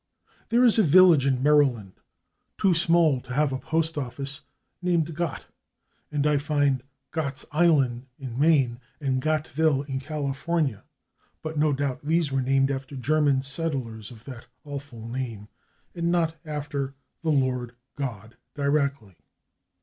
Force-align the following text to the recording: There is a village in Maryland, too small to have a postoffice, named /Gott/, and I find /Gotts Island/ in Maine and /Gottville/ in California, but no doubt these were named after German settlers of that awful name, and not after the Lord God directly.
There 0.49 0.65
is 0.65 0.79
a 0.79 0.81
village 0.81 1.27
in 1.27 1.43
Maryland, 1.43 1.99
too 2.57 2.73
small 2.73 3.21
to 3.21 3.33
have 3.35 3.51
a 3.53 3.59
postoffice, 3.59 4.41
named 4.81 5.15
/Gott/, 5.15 5.45
and 6.11 6.25
I 6.25 6.37
find 6.37 6.81
/Gotts 7.13 7.45
Island/ 7.51 8.07
in 8.17 8.39
Maine 8.39 8.79
and 8.99 9.21
/Gottville/ 9.21 9.87
in 9.87 9.99
California, 9.99 10.85
but 11.43 11.59
no 11.59 11.71
doubt 11.71 12.01
these 12.03 12.31
were 12.31 12.41
named 12.41 12.71
after 12.71 12.95
German 12.95 13.43
settlers 13.43 14.09
of 14.09 14.23
that 14.23 14.47
awful 14.63 15.07
name, 15.07 15.49
and 15.93 16.11
not 16.11 16.35
after 16.45 16.95
the 17.21 17.29
Lord 17.29 17.75
God 17.95 18.37
directly. 18.55 19.17